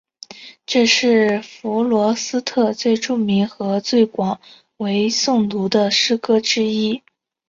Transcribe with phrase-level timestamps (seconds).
[0.65, 4.41] 这是弗罗斯特最著名和最广
[4.77, 7.03] 为诵读的诗歌之一。